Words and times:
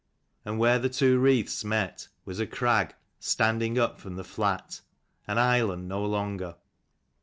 And 0.45 0.57
where 0.57 0.79
the 0.79 0.89
two 0.89 1.19
wreaths 1.19 1.63
met 1.63 2.07
was 2.25 2.39
a 2.39 2.47
crag, 2.47 2.95
standing 3.19 3.77
up 3.77 3.99
from 3.99 4.15
the 4.15 4.23
flat; 4.23 4.81
an 5.27 5.37
island 5.37 5.87
no 5.87 6.03
longer. 6.03 6.55